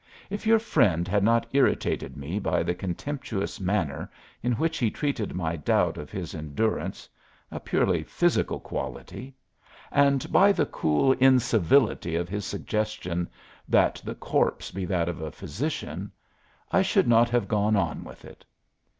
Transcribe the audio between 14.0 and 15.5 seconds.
the corpse be that of a